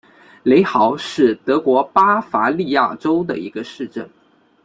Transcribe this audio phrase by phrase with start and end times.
[0.41, 4.09] 雷豪是德国巴伐利亚州的一个市镇。